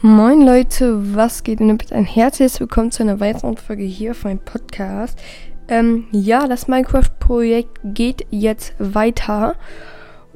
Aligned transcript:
Moin 0.00 0.42
Leute, 0.42 1.14
was 1.14 1.44
geht 1.44 1.60
denn 1.60 1.78
bitte 1.78 1.94
ein 1.94 2.04
herzliches 2.04 2.60
Willkommen 2.60 2.90
zu 2.90 3.02
einer 3.02 3.20
weiteren 3.20 3.56
Folge 3.56 3.84
hier 3.84 4.10
auf 4.10 4.24
meinem 4.24 4.40
Podcast. 4.40 5.18
Ähm, 5.68 6.08
ja, 6.10 6.46
das 6.46 6.68
Minecraft-Projekt 6.68 7.78
geht 7.84 8.26
jetzt 8.30 8.74
weiter. 8.78 9.56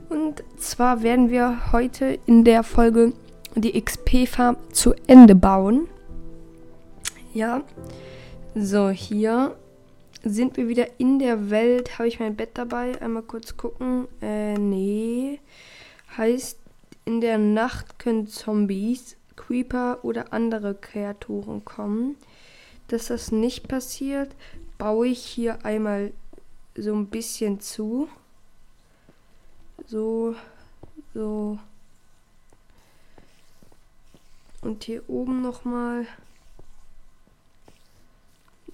Und 0.09 0.43
zwar 0.57 1.03
werden 1.03 1.31
wir 1.31 1.73
heute 1.73 2.19
in 2.25 2.45
der 2.45 2.63
Folge 2.63 3.13
die 3.57 3.79
XP-Farm 3.79 4.57
zu 4.73 4.95
Ende 5.07 5.35
bauen. 5.35 5.89
Ja, 7.35 7.63
so 8.55 8.89
hier 8.89 9.55
sind 10.25 10.57
wir 10.57 10.69
wieder 10.69 10.87
in 10.99 11.19
der 11.19 11.51
Welt. 11.51 11.99
Habe 11.99 12.09
ich 12.09 12.21
mein 12.21 12.37
Bett 12.37 12.51
dabei? 12.55 12.93
Einmal 13.03 13.23
kurz 13.23 13.57
gucken. 13.57 14.09
Äh, 14.23 14.55
nee. 14.55 15.41
Heißt, 16.17 16.59
in 17.05 17.21
der 17.21 17.39
Nacht 17.39 17.99
können 17.99 18.29
Zombies 18.29 19.18
Creeper 19.39 20.01
oder 20.03 20.33
andere 20.33 20.75
Kreaturen 20.75 21.65
kommen. 21.65 22.17
Dass 22.89 23.07
das 23.07 23.31
nicht 23.31 23.69
passiert, 23.69 24.35
baue 24.79 25.07
ich 25.07 25.25
hier 25.25 25.65
einmal 25.65 26.13
so 26.75 26.93
ein 26.95 27.07
bisschen 27.07 27.61
zu. 27.61 28.09
So, 29.87 30.35
so. 31.15 31.59
Und 34.63 34.85
hier 34.85 35.09
oben 35.09 35.41
nochmal. 35.41 36.07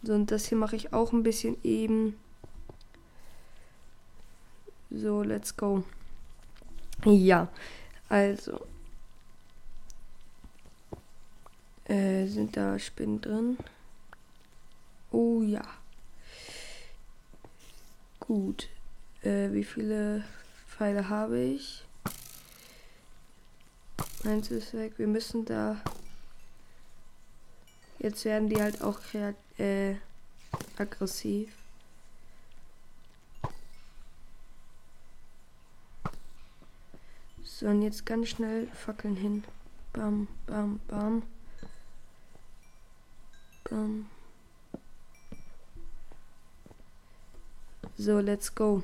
So, 0.02 0.14
und 0.14 0.30
das 0.30 0.46
hier 0.46 0.58
mache 0.58 0.76
ich 0.76 0.92
auch 0.92 1.12
ein 1.12 1.22
bisschen 1.22 1.56
eben. 1.62 2.18
So, 4.90 5.22
let's 5.22 5.56
go. 5.56 5.84
Ja, 7.04 7.48
also. 8.08 8.60
Äh, 11.86 12.26
sind 12.26 12.56
da 12.56 12.78
Spinnen 12.78 13.20
drin? 13.20 13.58
Oh 15.10 15.42
ja. 15.42 15.64
Gut. 18.20 18.68
Äh, 19.22 19.52
wie 19.52 19.64
viele 19.64 20.24
Pfeile 20.66 21.08
habe 21.08 21.38
ich? 21.38 21.84
Eins 24.24 24.50
ist 24.50 24.72
weg. 24.72 24.94
Wir 24.96 25.06
müssen 25.06 25.44
da. 25.44 25.80
Jetzt 27.98 28.24
werden 28.24 28.48
die 28.48 28.60
halt 28.60 28.82
auch 28.82 28.98
äh, 29.58 29.96
aggressiv. 30.78 31.50
So, 37.42 37.66
und 37.66 37.82
jetzt 37.82 38.04
ganz 38.04 38.30
schnell 38.30 38.66
Fackeln 38.68 39.16
hin. 39.16 39.44
Bam, 39.92 40.26
bam, 40.46 40.80
bam. 40.88 41.22
Ähm 43.70 44.06
so, 47.96 48.18
let's 48.18 48.54
go. 48.54 48.82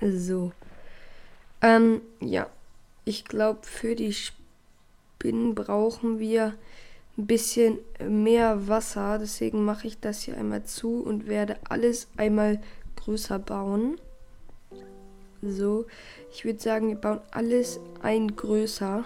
So. 0.00 0.52
Ähm, 1.62 2.00
ja. 2.20 2.48
Ich 3.04 3.24
glaube, 3.24 3.60
für 3.62 3.94
die 3.94 4.12
Spinnen 4.12 5.54
brauchen 5.54 6.18
wir 6.18 6.54
ein 7.16 7.26
bisschen 7.26 7.78
mehr 8.00 8.66
Wasser. 8.66 9.18
Deswegen 9.18 9.64
mache 9.64 9.86
ich 9.86 10.00
das 10.00 10.22
hier 10.22 10.36
einmal 10.36 10.64
zu 10.64 11.02
und 11.02 11.28
werde 11.28 11.56
alles 11.68 12.08
einmal 12.16 12.60
größer 12.96 13.38
bauen. 13.38 14.00
So. 15.40 15.86
Ich 16.32 16.44
würde 16.44 16.58
sagen, 16.58 16.88
wir 16.88 16.96
bauen 16.96 17.20
alles 17.30 17.78
ein 18.02 18.34
größer. 18.34 19.04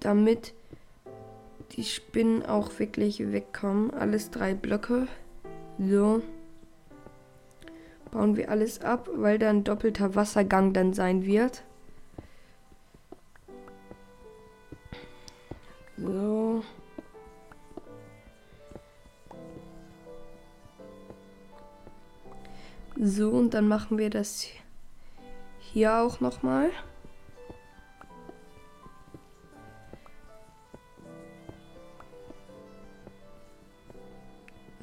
Damit 0.00 0.54
die 1.76 1.84
Spinnen 1.84 2.44
auch 2.46 2.78
wirklich 2.78 3.32
wegkommen. 3.32 3.92
Alles 3.92 4.30
drei 4.30 4.54
Blöcke. 4.54 5.08
So. 5.78 6.22
Bauen 8.10 8.36
wir 8.36 8.50
alles 8.50 8.80
ab, 8.80 9.08
weil 9.12 9.38
da 9.38 9.50
ein 9.50 9.64
doppelter 9.64 10.14
Wassergang 10.14 10.72
dann 10.72 10.94
sein 10.94 11.26
wird. 11.26 11.64
So. 15.96 16.62
So, 22.96 23.30
und 23.30 23.54
dann 23.54 23.66
machen 23.66 23.98
wir 23.98 24.10
das 24.10 24.46
hier 25.58 25.96
auch 25.96 26.20
nochmal. 26.20 26.68
mal. 26.68 26.93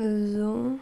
So. 0.01 0.79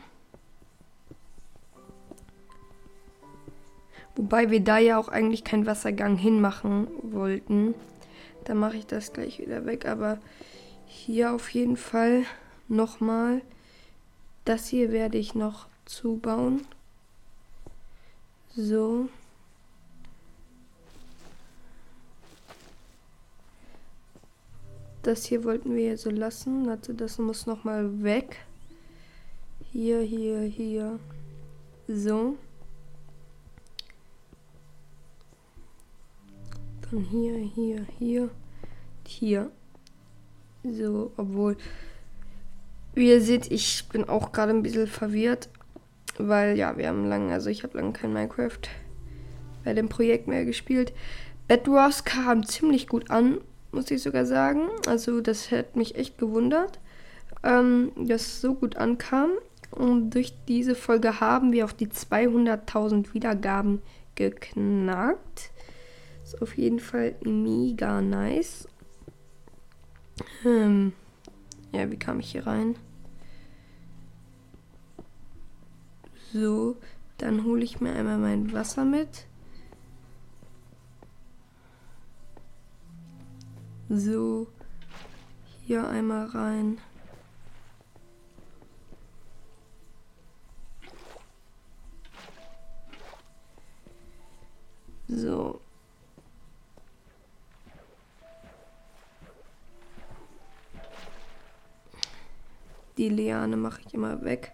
Wobei 4.15 4.49
wir 4.49 4.61
da 4.61 4.77
ja 4.77 4.97
auch 4.97 5.09
eigentlich 5.09 5.43
keinen 5.43 5.65
Wassergang 5.65 6.15
hinmachen 6.15 6.87
wollten. 7.01 7.75
Da 8.45 8.53
mache 8.53 8.77
ich 8.77 8.85
das 8.85 9.11
gleich 9.11 9.39
wieder 9.39 9.65
weg. 9.65 9.85
Aber 9.85 10.19
hier 10.85 11.33
auf 11.33 11.49
jeden 11.49 11.75
Fall 11.75 12.23
nochmal. 12.69 13.41
Das 14.45 14.67
hier 14.67 14.93
werde 14.93 15.17
ich 15.17 15.35
noch 15.35 15.67
zubauen. 15.85 16.65
So. 18.55 19.09
Das 25.03 25.25
hier 25.25 25.43
wollten 25.43 25.75
wir 25.75 25.97
so 25.97 26.09
lassen. 26.09 26.69
Also 26.69 26.93
das 26.93 27.17
muss 27.17 27.45
nochmal 27.45 28.01
weg. 28.01 28.45
Hier, 29.71 30.01
hier, 30.01 30.41
hier. 30.41 30.99
So. 31.87 32.37
Dann 36.81 37.01
hier, 37.01 37.35
hier, 37.35 37.85
hier. 37.99 38.29
Hier. 39.05 39.51
So, 40.63 41.11
obwohl. 41.17 41.55
Wie 42.95 43.09
ihr 43.09 43.21
seht, 43.21 43.51
ich 43.51 43.87
bin 43.89 44.09
auch 44.09 44.31
gerade 44.31 44.53
ein 44.53 44.63
bisschen 44.63 44.87
verwirrt. 44.87 45.49
Weil, 46.17 46.57
ja, 46.57 46.75
wir 46.75 46.87
haben 46.87 47.07
lange, 47.07 47.31
also 47.31 47.51
ich 47.51 47.61
habe 47.61 47.77
lange 47.77 47.93
kein 47.93 48.11
Minecraft 48.11 48.59
bei 49.63 49.75
dem 49.75 49.87
Projekt 49.87 50.27
mehr 50.27 50.45
gespielt. 50.45 50.93
Bedwars 51.47 52.05
kam 52.05 52.43
ziemlich 52.43 52.87
gut 52.87 53.11
an, 53.11 53.39
muss 53.71 53.91
ich 53.91 54.01
sogar 54.01 54.25
sagen. 54.25 54.67
Also, 54.87 55.21
das 55.21 55.51
hat 55.51 55.75
mich 55.75 55.93
echt 55.93 56.17
gewundert, 56.17 56.79
ähm, 57.43 57.91
dass 57.95 58.21
es 58.23 58.41
so 58.41 58.55
gut 58.55 58.75
ankam. 58.77 59.29
Und 59.71 60.11
durch 60.11 60.33
diese 60.47 60.75
Folge 60.75 61.19
haben 61.19 61.51
wir 61.51 61.65
auf 61.65 61.73
die 61.73 61.87
200.000 61.87 63.13
Wiedergaben 63.13 63.81
geknackt. 64.15 65.51
Ist 66.23 66.41
auf 66.41 66.57
jeden 66.57 66.79
Fall 66.79 67.15
mega 67.23 68.01
nice. 68.01 68.67
Ähm, 70.45 70.93
ja, 71.71 71.89
wie 71.89 71.97
kam 71.97 72.19
ich 72.19 72.31
hier 72.31 72.45
rein? 72.45 72.75
So, 76.33 76.77
dann 77.17 77.43
hole 77.43 77.63
ich 77.63 77.81
mir 77.81 77.93
einmal 77.93 78.17
mein 78.17 78.53
Wasser 78.53 78.85
mit. 78.85 79.25
So, 83.89 84.47
hier 85.65 85.87
einmal 85.87 86.27
rein. 86.27 86.77
So. 95.09 95.59
Die 102.97 103.09
Liane 103.09 103.57
mache 103.57 103.81
ich 103.85 103.93
immer 103.93 104.23
weg. 104.23 104.51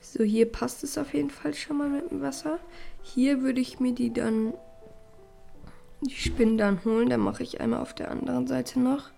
So, 0.00 0.22
hier 0.22 0.50
passt 0.50 0.84
es 0.84 0.98
auf 0.98 1.14
jeden 1.14 1.30
Fall 1.30 1.54
schon 1.54 1.78
mal 1.78 1.88
mit 1.88 2.10
dem 2.10 2.20
Wasser. 2.20 2.58
Hier 3.02 3.40
würde 3.40 3.60
ich 3.60 3.80
mir 3.80 3.94
die 3.94 4.12
dann, 4.12 4.52
die 6.02 6.14
Spinnen 6.14 6.58
dann 6.58 6.84
holen. 6.84 7.08
Dann 7.08 7.20
mache 7.20 7.42
ich 7.42 7.60
einmal 7.60 7.80
auf 7.80 7.94
der 7.94 8.10
anderen 8.10 8.46
Seite 8.46 8.80
noch. 8.80 9.10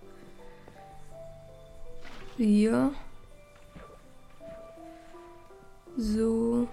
Hier. 2.37 2.94
So. 5.96 6.69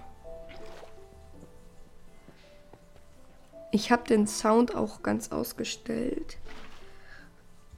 Ich 3.70 3.92
habe 3.92 4.04
den 4.04 4.26
Sound 4.26 4.74
auch 4.74 5.02
ganz 5.02 5.30
ausgestellt. 5.30 6.38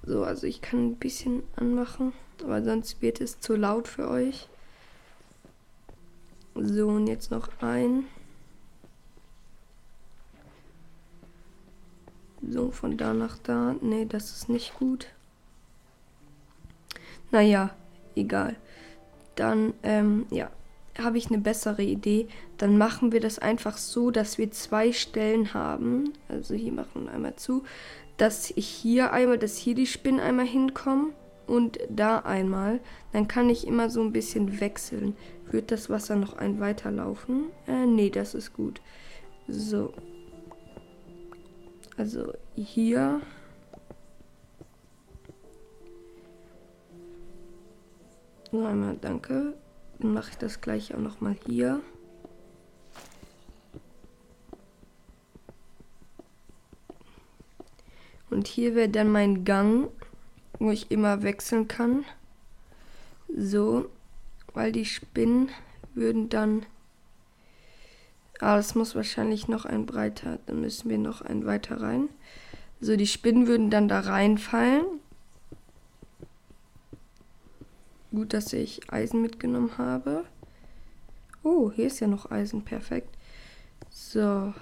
So, 0.02 0.24
also 0.24 0.46
ich 0.46 0.62
kann 0.62 0.90
ein 0.90 0.96
bisschen 0.96 1.42
anmachen, 1.56 2.12
aber 2.42 2.62
sonst 2.62 3.02
wird 3.02 3.20
es 3.20 3.40
zu 3.40 3.56
laut 3.56 3.88
für 3.88 4.08
euch. 4.08 4.48
So, 6.54 6.88
und 6.88 7.06
jetzt 7.06 7.30
noch 7.30 7.48
ein. 7.60 8.04
So, 12.48 12.70
von 12.70 12.96
da 12.96 13.12
nach 13.12 13.38
da. 13.38 13.74
Nee, 13.80 14.06
das 14.06 14.30
ist 14.32 14.48
nicht 14.48 14.74
gut. 14.74 15.08
Naja, 17.30 17.70
egal. 18.16 18.56
Dann, 19.36 19.74
ähm, 19.82 20.26
ja, 20.30 20.50
habe 20.98 21.18
ich 21.18 21.28
eine 21.28 21.38
bessere 21.38 21.82
Idee. 21.82 22.28
Dann 22.60 22.76
machen 22.76 23.10
wir 23.10 23.20
das 23.20 23.38
einfach 23.38 23.78
so, 23.78 24.10
dass 24.10 24.36
wir 24.36 24.50
zwei 24.50 24.92
Stellen 24.92 25.54
haben. 25.54 26.12
Also 26.28 26.54
hier 26.54 26.72
machen 26.72 27.06
wir 27.06 27.10
einmal 27.10 27.36
zu. 27.36 27.64
Dass 28.18 28.50
ich 28.50 28.66
hier 28.66 29.14
einmal, 29.14 29.38
dass 29.38 29.56
hier 29.56 29.74
die 29.74 29.86
Spinnen 29.86 30.20
einmal 30.20 30.44
hinkommen 30.44 31.14
und 31.46 31.78
da 31.88 32.18
einmal. 32.18 32.80
Dann 33.14 33.28
kann 33.28 33.48
ich 33.48 33.66
immer 33.66 33.88
so 33.88 34.02
ein 34.02 34.12
bisschen 34.12 34.60
wechseln. 34.60 35.16
Wird 35.50 35.70
das 35.70 35.88
Wasser 35.88 36.16
noch 36.16 36.34
ein 36.34 36.60
weiterlaufen? 36.60 37.44
Äh, 37.66 37.86
nee, 37.86 38.10
das 38.10 38.34
ist 38.34 38.52
gut. 38.52 38.82
So. 39.48 39.94
Also 41.96 42.34
hier. 42.56 43.22
Nur 48.52 48.68
einmal 48.68 48.98
danke. 49.00 49.54
Dann 49.98 50.12
mache 50.12 50.32
ich 50.32 50.36
das 50.36 50.60
gleich 50.60 50.94
auch 50.94 51.00
noch 51.00 51.22
mal 51.22 51.34
hier. 51.46 51.80
Und 58.40 58.48
hier 58.48 58.74
wäre 58.74 58.88
dann 58.88 59.12
mein 59.12 59.44
Gang, 59.44 59.90
wo 60.58 60.70
ich 60.70 60.90
immer 60.90 61.22
wechseln 61.22 61.68
kann. 61.68 62.06
So, 63.28 63.90
weil 64.54 64.72
die 64.72 64.86
Spinnen 64.86 65.50
würden 65.92 66.30
dann... 66.30 66.64
Ah, 68.38 68.56
das 68.56 68.74
muss 68.74 68.94
wahrscheinlich 68.94 69.46
noch 69.46 69.66
ein 69.66 69.84
breiter. 69.84 70.38
Dann 70.46 70.62
müssen 70.62 70.88
wir 70.88 70.96
noch 70.96 71.20
ein 71.20 71.44
weiter 71.44 71.82
rein. 71.82 72.08
So, 72.80 72.96
die 72.96 73.06
Spinnen 73.06 73.46
würden 73.46 73.68
dann 73.68 73.88
da 73.88 74.00
reinfallen. 74.00 74.86
Gut, 78.10 78.32
dass 78.32 78.54
ich 78.54 78.90
Eisen 78.90 79.20
mitgenommen 79.20 79.76
habe. 79.76 80.24
Oh, 81.42 81.70
hier 81.70 81.88
ist 81.88 82.00
ja 82.00 82.06
noch 82.06 82.30
Eisen. 82.30 82.64
Perfekt. 82.64 83.14
So. 83.90 84.54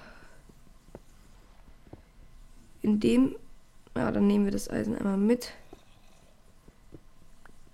In 2.82 2.98
dem... 2.98 3.36
Ja, 3.98 4.12
dann 4.12 4.28
nehmen 4.28 4.44
wir 4.44 4.52
das 4.52 4.70
Eisen 4.70 4.96
einmal 4.96 5.16
mit. 5.16 5.54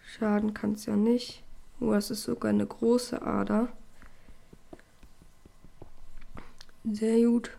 Schaden 0.06 0.54
kann 0.54 0.72
es 0.72 0.86
ja 0.86 0.96
nicht. 0.96 1.42
Oh, 1.80 1.92
es 1.92 2.10
ist 2.10 2.22
sogar 2.22 2.48
eine 2.48 2.64
große 2.64 3.20
Ader. 3.20 3.68
Sehr 6.82 7.26
gut. 7.26 7.50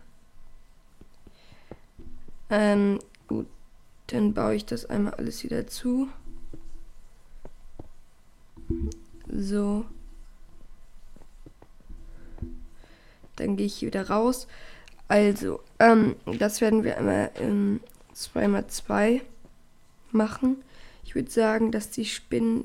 Ähm, 2.50 2.98
gut. 3.28 3.46
Dann 4.08 4.34
baue 4.34 4.56
ich 4.56 4.66
das 4.66 4.84
einmal 4.84 5.14
alles 5.14 5.44
wieder 5.44 5.68
zu. 5.68 6.08
So. 9.28 9.84
Dann 13.36 13.56
gehe 13.56 13.66
ich 13.66 13.76
hier 13.76 13.86
wieder 13.86 14.10
raus. 14.10 14.48
Also, 15.06 15.60
ähm, 15.78 16.16
das 16.40 16.60
werden 16.60 16.82
wir 16.82 16.98
einmal 16.98 17.30
in 17.38 17.78
2x2 18.16 19.20
machen. 20.10 20.62
Ich 21.04 21.14
würde 21.14 21.30
sagen, 21.30 21.70
dass 21.70 21.90
die 21.90 22.06
Spinnen 22.06 22.64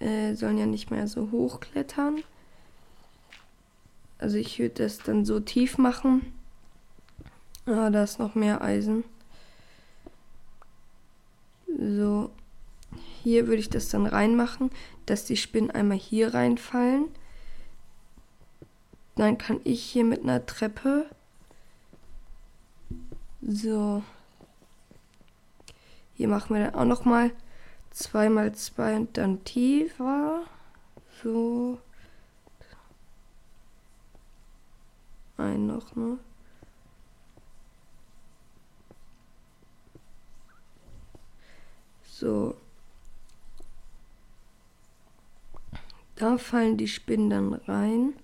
äh, 0.00 0.34
sollen 0.34 0.58
ja 0.58 0.66
nicht 0.66 0.90
mehr 0.90 1.06
so 1.06 1.30
hoch 1.30 1.60
klettern. 1.60 2.22
Also 4.18 4.36
ich 4.36 4.58
würde 4.58 4.82
das 4.82 4.98
dann 4.98 5.24
so 5.24 5.40
tief 5.40 5.78
machen. 5.78 6.32
Ah, 7.66 7.90
da 7.90 8.02
ist 8.02 8.18
noch 8.18 8.34
mehr 8.34 8.62
Eisen. 8.62 9.04
So. 11.66 12.30
Hier 13.22 13.46
würde 13.46 13.60
ich 13.60 13.68
das 13.68 13.88
dann 13.88 14.06
reinmachen, 14.06 14.70
dass 15.06 15.24
die 15.24 15.36
Spinnen 15.36 15.70
einmal 15.70 15.98
hier 15.98 16.34
reinfallen. 16.34 17.06
Dann 19.16 19.38
kann 19.38 19.60
ich 19.64 19.82
hier 19.82 20.04
mit 20.04 20.22
einer 20.22 20.46
Treppe 20.46 21.06
so. 23.42 24.02
Hier 26.18 26.26
machen 26.26 26.56
wir 26.56 26.64
dann 26.64 26.74
auch 26.74 26.84
noch 26.84 27.04
mal 27.04 27.30
2 27.92 28.28
mal 28.28 28.52
2 28.52 28.96
und 28.96 29.16
dann 29.16 29.44
tiefer. 29.44 30.42
So. 31.22 31.78
Ein 35.36 35.68
noch, 35.68 35.94
ne? 35.94 36.18
So. 42.02 42.56
Da 46.16 46.36
fallen 46.36 46.76
die 46.76 46.88
Spinnen 46.88 47.30
dann 47.30 47.54
rein. 47.54 48.14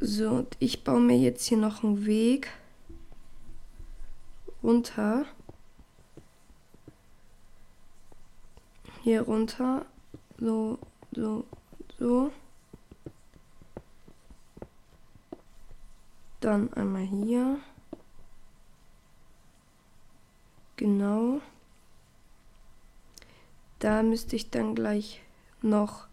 So, 0.00 0.30
und 0.30 0.56
ich 0.58 0.84
baue 0.84 1.00
mir 1.00 1.18
jetzt 1.18 1.44
hier 1.44 1.58
noch 1.58 1.84
einen 1.84 2.06
Weg 2.06 2.50
runter. 4.62 5.24
Hier 9.02 9.22
runter. 9.22 9.86
So, 10.38 10.78
so, 11.12 11.44
so. 11.98 12.32
Dann 16.40 16.72
einmal 16.72 17.02
hier. 17.02 17.58
Genau. 20.76 21.40
Da 23.78 24.02
müsste 24.02 24.36
ich 24.36 24.50
dann 24.50 24.74
gleich 24.74 25.22
noch 25.62 26.06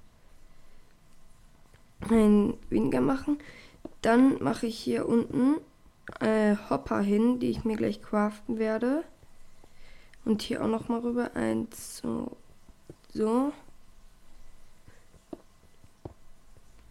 ein 2.10 2.58
weniger 2.70 3.02
machen. 3.02 3.40
Dann 4.02 4.42
mache 4.42 4.68
ich 4.68 4.78
hier 4.78 5.08
unten 5.08 5.56
äh, 6.19 6.56
Hopper 6.69 7.02
hin, 7.02 7.40
die 7.40 7.50
ich 7.50 7.64
mir 7.64 7.78
gleich 7.78 8.02
craften 8.02 8.60
werde. 8.60 9.04
Und 10.25 10.42
hier 10.42 10.64
auch 10.64 10.68
noch 10.68 10.90
mal 10.90 11.00
rüber. 11.00 11.36
Eins, 11.36 11.98
so. 11.98 12.36
So. 13.14 13.54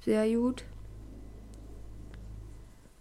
Sehr 0.01 0.29
gut. 0.37 0.65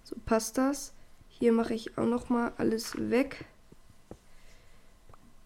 So 0.03 0.15
passt 0.25 0.57
das. 0.57 0.93
Hier 1.29 1.51
mache 1.51 1.73
ich 1.73 1.97
auch 1.97 2.05
noch 2.05 2.29
mal 2.29 2.53
alles 2.57 3.09
weg. 3.09 3.45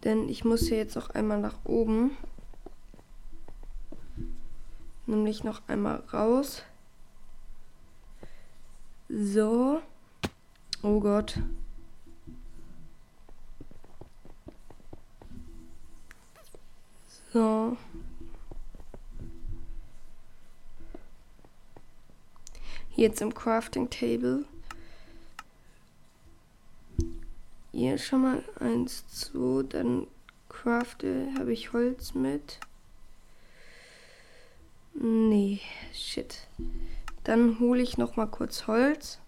Denn 0.04 0.30
ich 0.30 0.46
muss 0.46 0.68
hier 0.68 0.78
jetzt 0.78 0.96
noch 0.96 1.10
einmal 1.10 1.40
nach 1.40 1.58
oben. 1.66 2.18
Nämlich 5.06 5.44
noch 5.44 5.62
einmal 5.68 5.98
raus. 6.14 6.64
So. 9.10 9.82
Oh 10.82 11.00
Gott. 11.00 11.40
So. 17.34 17.78
Jetzt 22.96 23.22
im 23.22 23.34
Crafting 23.34 23.90
Table 23.90 24.46
Hier 27.80 27.98
schon 27.98 28.24
mal 28.24 28.44
eins, 28.60 29.08
zwei, 29.08 29.64
dann 29.64 30.06
crafte, 30.50 31.30
habe 31.40 31.54
ich 31.54 31.72
Holz 31.72 32.14
mit. 32.14 32.60
Nee, 34.94 35.62
shit. 35.94 36.46
Dann 37.24 37.58
hole 37.62 37.82
ich 37.82 37.98
noch 37.98 38.18
mal 38.18 38.26
kurz 38.26 38.68
Holz. 38.68 39.20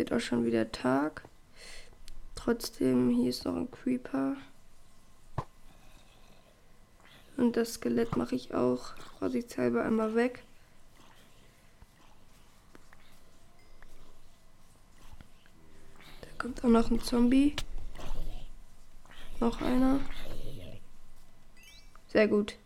Wird 0.00 0.14
auch 0.14 0.20
schon 0.20 0.46
wieder 0.46 0.72
Tag. 0.72 1.28
Trotzdem, 2.34 3.10
hier 3.10 3.28
ist 3.28 3.44
noch 3.44 3.54
ein 3.54 3.70
Creeper. 3.70 4.34
Und 7.36 7.54
das 7.54 7.74
Skelett 7.74 8.16
mache 8.16 8.34
ich 8.34 8.54
auch 8.54 8.94
vorsichtshalber 9.18 9.84
einmal 9.84 10.14
weg. 10.14 10.42
Kommt 16.38 16.64
auch 16.64 16.70
noch 16.70 16.90
ein 16.90 17.02
Zombie. 17.02 17.54
Noch 19.38 19.60
einer. 19.60 20.00
Sehr 22.08 22.26
gut. 22.26 22.56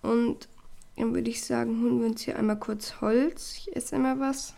Und 0.00 0.46
dann 0.94 1.12
würde 1.12 1.28
ich 1.28 1.44
sagen, 1.44 1.82
holen 1.82 1.98
wir 2.02 2.06
uns 2.06 2.22
hier 2.22 2.38
einmal 2.38 2.60
kurz 2.60 3.00
Holz. 3.00 3.56
Ich 3.56 3.74
esse 3.74 3.96
einmal 3.96 4.20
was. 4.20 4.54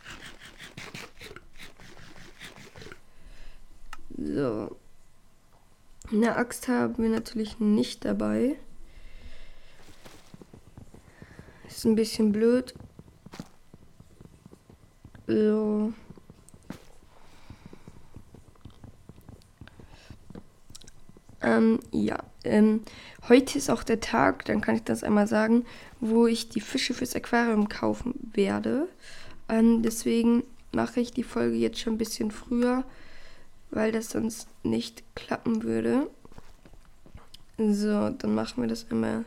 So. 4.20 4.76
Eine 6.10 6.36
Axt 6.36 6.66
haben 6.66 7.00
wir 7.00 7.10
natürlich 7.10 7.60
nicht 7.60 8.04
dabei. 8.04 8.56
Ist 11.68 11.84
ein 11.84 11.94
bisschen 11.94 12.32
blöd. 12.32 12.74
So. 15.28 15.92
Ähm, 21.40 21.78
ja, 21.92 22.18
ähm, 22.42 22.82
heute 23.28 23.58
ist 23.58 23.70
auch 23.70 23.84
der 23.84 24.00
Tag, 24.00 24.44
dann 24.46 24.60
kann 24.60 24.74
ich 24.74 24.82
das 24.82 25.04
einmal 25.04 25.28
sagen, 25.28 25.64
wo 26.00 26.26
ich 26.26 26.48
die 26.48 26.60
Fische 26.60 26.94
fürs 26.94 27.14
Aquarium 27.14 27.68
kaufen 27.68 28.14
werde. 28.32 28.88
Ähm, 29.48 29.82
deswegen 29.82 30.42
mache 30.72 31.00
ich 31.00 31.12
die 31.12 31.22
Folge 31.22 31.56
jetzt 31.56 31.78
schon 31.78 31.94
ein 31.94 31.98
bisschen 31.98 32.32
früher, 32.32 32.84
weil 33.70 33.92
das 33.92 34.10
sonst 34.10 34.48
nicht 34.62 35.02
klappen 35.14 35.62
würde. 35.62 36.08
So, 37.58 38.10
dann 38.10 38.34
machen 38.34 38.62
wir 38.62 38.68
das 38.68 38.84
immer. 38.84 39.24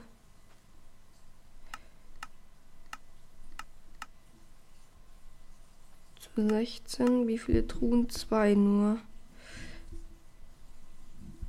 Zu 6.20 6.48
16. 6.48 7.28
Wie 7.28 7.38
viele 7.38 7.68
Truhen? 7.68 8.10
Zwei 8.10 8.54
nur. 8.54 9.00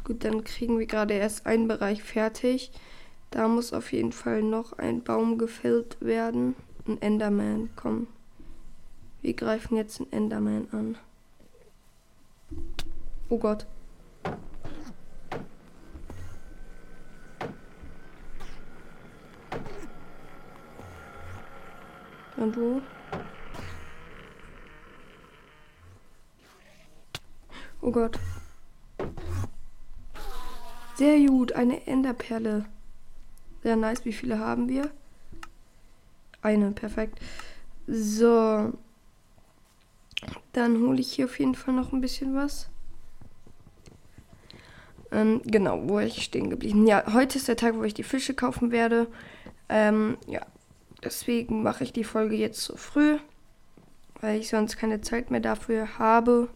Gut, 0.04 0.24
dann 0.24 0.42
kriegen 0.42 0.78
wir 0.78 0.86
gerade 0.86 1.14
erst 1.14 1.46
einen 1.46 1.68
Bereich 1.68 2.02
fertig. 2.02 2.72
Da 3.30 3.46
muss 3.46 3.72
auf 3.72 3.92
jeden 3.92 4.12
Fall 4.12 4.42
noch 4.42 4.72
ein 4.74 5.04
Baum 5.04 5.38
gefällt 5.38 5.96
werden. 6.00 6.56
Ein 6.86 7.00
Enderman, 7.00 7.70
komm. 7.76 8.08
Wir 9.22 9.34
greifen 9.34 9.76
jetzt 9.76 10.00
den 10.00 10.12
Enderman 10.12 10.66
an. 10.72 10.98
Oh 13.32 13.38
Gott. 13.38 13.66
Und 22.36 22.54
wo? 22.58 22.82
Oh 27.80 27.90
Gott. 27.90 28.18
Sehr 30.96 31.18
gut, 31.26 31.52
eine 31.54 31.86
Enderperle. 31.86 32.66
Sehr 33.62 33.76
nice. 33.76 34.04
Wie 34.04 34.12
viele 34.12 34.40
haben 34.40 34.68
wir? 34.68 34.90
Eine, 36.42 36.72
perfekt. 36.72 37.18
So. 37.86 38.74
Dann 40.52 40.82
hole 40.82 41.00
ich 41.00 41.14
hier 41.14 41.24
auf 41.24 41.38
jeden 41.38 41.54
Fall 41.54 41.72
noch 41.72 41.94
ein 41.94 42.02
bisschen 42.02 42.34
was. 42.34 42.68
Ähm, 45.12 45.42
genau, 45.44 45.88
wo 45.88 45.98
ich 46.00 46.22
stehen 46.22 46.48
geblieben. 46.48 46.86
Ja, 46.86 47.12
heute 47.12 47.36
ist 47.36 47.46
der 47.46 47.56
Tag, 47.56 47.76
wo 47.76 47.84
ich 47.84 47.94
die 47.94 48.02
Fische 48.02 48.32
kaufen 48.32 48.72
werde. 48.72 49.08
Ähm, 49.68 50.16
ja, 50.26 50.40
deswegen 51.04 51.62
mache 51.62 51.84
ich 51.84 51.92
die 51.92 52.04
Folge 52.04 52.34
jetzt 52.34 52.62
so 52.62 52.76
früh, 52.76 53.18
weil 54.20 54.40
ich 54.40 54.48
sonst 54.48 54.78
keine 54.78 55.02
Zeit 55.02 55.30
mehr 55.30 55.40
dafür 55.40 55.98
habe. 55.98 56.48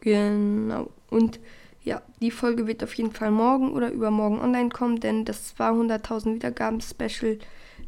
Genau. 0.00 0.88
Und 1.10 1.40
ja, 1.82 2.00
die 2.20 2.30
Folge 2.30 2.66
wird 2.66 2.82
auf 2.82 2.94
jeden 2.94 3.12
Fall 3.12 3.30
morgen 3.30 3.72
oder 3.72 3.92
übermorgen 3.92 4.40
online 4.40 4.70
kommen, 4.70 4.98
denn 4.98 5.24
das 5.24 5.54
200.000 5.56 6.34
Wiedergaben-Special 6.36 7.38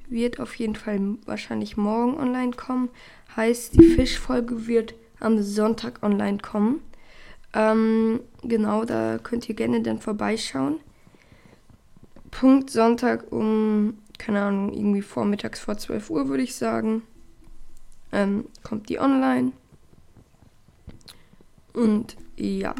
wird 0.08 0.40
auf 0.40 0.54
jeden 0.56 0.76
Fall 0.76 1.00
wahrscheinlich 1.24 1.76
morgen 1.76 2.18
online 2.18 2.52
kommen. 2.52 2.90
Heißt, 3.34 3.74
die 3.74 3.84
Fischfolge 3.94 4.66
wird 4.66 4.94
am 5.20 5.42
Sonntag 5.42 6.02
online 6.02 6.38
kommen. 6.38 6.80
Ähm, 7.54 8.20
genau, 8.42 8.84
da 8.84 9.18
könnt 9.18 9.48
ihr 9.48 9.54
gerne 9.54 9.82
dann 9.82 10.00
vorbeischauen. 10.00 10.80
Punkt 12.30 12.70
Sonntag 12.70 13.32
um, 13.32 13.98
keine 14.18 14.42
Ahnung, 14.42 14.72
irgendwie 14.72 15.02
vormittags 15.02 15.60
vor 15.60 15.78
12 15.78 16.10
Uhr 16.10 16.28
würde 16.28 16.42
ich 16.42 16.54
sagen. 16.54 17.02
Ähm, 18.12 18.46
kommt 18.62 18.88
die 18.88 18.98
online. 18.98 19.52
Und 21.72 22.16
ja. 22.36 22.74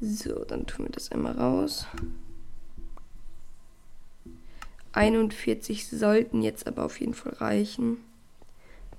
So, 0.00 0.44
dann 0.44 0.66
tun 0.66 0.86
wir 0.86 0.92
das 0.92 1.10
einmal 1.10 1.32
raus. 1.32 1.86
41 4.92 5.88
sollten 5.88 6.42
jetzt 6.42 6.66
aber 6.66 6.84
auf 6.84 7.00
jeden 7.00 7.14
Fall 7.14 7.34
reichen. 7.34 7.98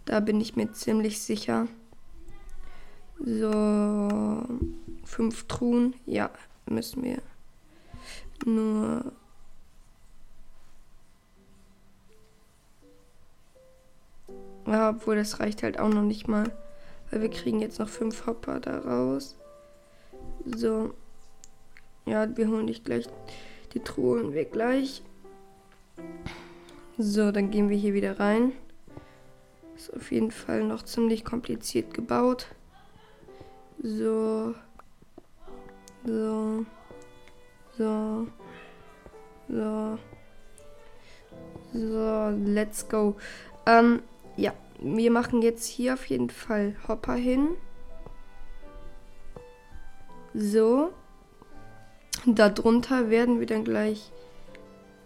Da 0.06 0.20
bin 0.20 0.42
ich 0.42 0.56
mir 0.56 0.72
ziemlich 0.74 1.22
sicher. 1.22 1.68
So, 3.20 4.44
fünf 5.04 5.48
Truhen. 5.48 5.96
Ja, 6.06 6.30
müssen 6.66 7.04
wir. 7.04 7.22
Nur. 8.46 9.12
Ja, 14.68 14.90
obwohl 14.90 15.16
das 15.16 15.40
reicht 15.40 15.64
halt 15.64 15.80
auch 15.80 15.90
noch 15.90 16.04
nicht 16.04 16.28
mal. 16.28 16.52
Weil 17.12 17.22
wir 17.22 17.30
kriegen 17.30 17.62
jetzt 17.62 17.80
noch 17.80 17.90
fünf 17.90 18.26
Hopper 18.26 18.60
da 18.60 18.80
raus. 18.80 19.36
So. 20.46 20.94
Ja, 22.06 22.36
wir 22.36 22.50
holen 22.50 22.68
dich 22.68 22.84
gleich. 22.84 23.08
Die 23.74 23.80
Truhe 23.80 24.20
holen 24.20 24.34
wir 24.34 24.46
gleich. 24.46 25.04
So, 26.98 27.32
dann 27.32 27.52
gehen 27.52 27.70
wir 27.70 27.78
hier 27.78 27.94
wieder 27.94 28.20
rein. 28.20 28.54
Ist 29.76 29.94
auf 29.94 30.12
jeden 30.12 30.32
Fall 30.32 30.64
noch 30.64 30.84
ziemlich 30.84 31.26
kompliziert 31.26 31.94
gebaut. 31.94 32.48
So. 33.86 34.56
So. 36.04 36.66
So. 37.78 38.28
So. 39.48 40.00
So, 41.72 42.30
let's 42.46 42.90
go. 42.90 43.16
Ähm, 43.68 44.02
ja, 44.38 44.54
wir 44.80 45.12
machen 45.12 45.44
jetzt 45.44 45.68
hier 45.68 45.94
auf 45.94 46.08
jeden 46.08 46.32
Fall 46.32 46.76
Hopper 46.88 47.14
hin. 47.14 47.50
So. 50.34 50.92
Darunter 52.26 53.12
werden 53.12 53.40
wir 53.40 53.46
dann 53.46 53.66
gleich 53.66 54.12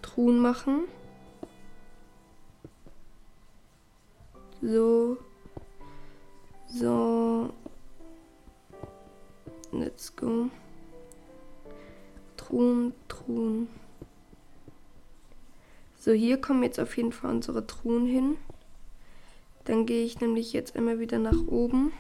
Truhen 0.02 0.40
machen. 0.40 0.86
So. 4.62 5.18
So. 5.18 5.29
Let's 9.80 10.14
go. 10.14 10.50
Truhen, 12.36 12.92
Truhen. 13.08 13.70
So, 15.96 16.12
hier 16.12 16.42
kommen 16.42 16.64
jetzt 16.64 16.82
auf 16.82 16.98
jeden 16.98 17.14
Fall 17.14 17.32
unsere 17.32 17.66
Truhen 17.66 18.06
hin. 18.06 18.36
Dann 19.64 19.86
gehe 19.86 20.04
ich 20.04 20.20
nämlich 20.20 20.52
jetzt 20.52 20.76
einmal 20.76 21.00
wieder 21.00 21.18
nach 21.18 21.48
oben 21.48 21.94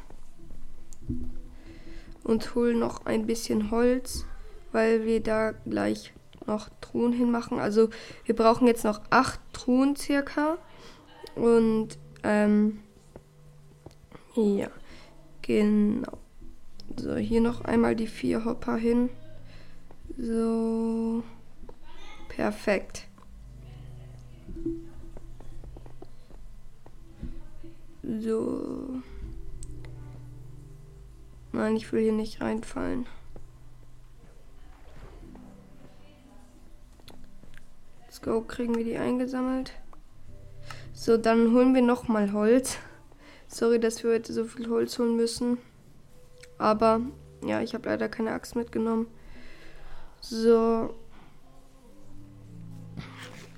und 2.25 2.53
hole 2.53 2.75
noch 2.75 3.05
ein 3.05 3.25
bisschen 3.25 3.71
Holz, 3.71 4.25
weil 4.73 5.05
wir 5.05 5.23
da 5.23 5.51
gleich 5.51 6.13
noch 6.47 6.67
Truhen 6.81 7.13
hinmachen. 7.13 7.59
Also 7.59 7.89
wir 8.25 8.35
brauchen 8.35 8.67
jetzt 8.67 8.83
noch 8.83 8.99
acht 9.09 9.39
Truhen 9.53 9.95
circa. 9.95 10.57
Und 11.35 11.97
ähm, 12.23 12.79
ja, 14.35 14.67
genau. 15.41 16.17
So, 17.01 17.15
hier 17.15 17.39
noch 17.39 17.61
einmal 17.61 17.95
die 17.95 18.07
vier 18.07 18.43
Hopper 18.43 18.75
hin. 18.75 19.09
So, 20.17 21.23
perfekt. 22.27 23.07
So. 28.03 29.01
Nein, 31.53 31.77
ich 31.77 31.89
will 31.93 32.01
hier 32.01 32.11
nicht 32.11 32.41
reinfallen. 32.41 33.05
Let's 38.01 38.21
go, 38.21 38.41
kriegen 38.41 38.75
wir 38.75 38.83
die 38.83 38.97
eingesammelt. 38.97 39.71
So, 40.91 41.15
dann 41.15 41.53
holen 41.53 41.73
wir 41.73 41.81
nochmal 41.81 42.33
Holz. 42.33 42.77
Sorry, 43.47 43.79
dass 43.79 44.03
wir 44.03 44.11
heute 44.11 44.33
so 44.33 44.43
viel 44.43 44.69
Holz 44.69 44.99
holen 44.99 45.15
müssen. 45.15 45.59
Aber, 46.59 47.01
ja, 47.43 47.61
ich 47.61 47.73
habe 47.73 47.89
leider 47.89 48.07
keine 48.07 48.31
Axt 48.31 48.55
mitgenommen. 48.55 49.07
So. 50.21 50.93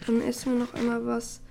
Dann 0.06 0.22
essen 0.22 0.54
wir 0.54 0.60
noch 0.60 0.74
einmal 0.74 1.06
was. 1.06 1.42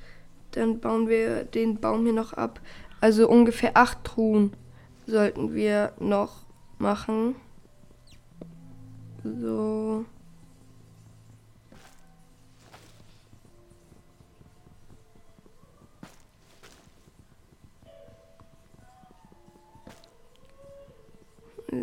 Dann 0.52 0.80
bauen 0.80 1.08
wir 1.08 1.44
den 1.44 1.78
Baum 1.80 2.04
hier 2.04 2.14
noch 2.14 2.32
ab. 2.32 2.60
Also 3.00 3.28
ungefähr 3.28 3.76
acht 3.76 4.02
Truhen 4.04 4.56
sollten 5.06 5.54
wir 5.54 5.92
noch 5.98 6.46
machen. 6.78 7.36
So. 9.22 10.06